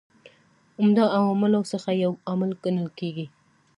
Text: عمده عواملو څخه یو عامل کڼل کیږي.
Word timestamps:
عمده 0.79 1.03
عواملو 1.17 1.61
څخه 1.71 1.89
یو 2.03 2.11
عامل 2.27 2.51
کڼل 2.63 2.87
کیږي. 2.99 3.25